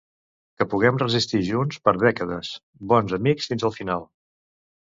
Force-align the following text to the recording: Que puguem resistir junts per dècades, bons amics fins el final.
Que 0.61 0.65
puguem 0.71 0.97
resistir 1.01 1.41
junts 1.49 1.83
per 1.89 1.95
dècades, 2.05 2.51
bons 2.95 3.15
amics 3.19 3.53
fins 3.53 3.69
el 3.71 3.77
final. 3.81 4.09